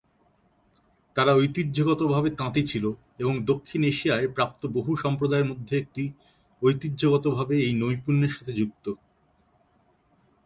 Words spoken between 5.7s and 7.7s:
একটি, ঐতিহ্যগতভাবে